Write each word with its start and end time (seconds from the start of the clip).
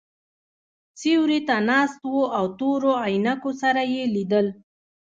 سیوري 0.99 1.39
ته 1.47 1.55
ناست 1.67 1.99
وو 2.11 2.23
او 2.37 2.45
تورو 2.59 2.91
عینکو 3.03 3.51
سره 3.61 3.81
یې 3.93 4.03
لیدل. 4.15 4.47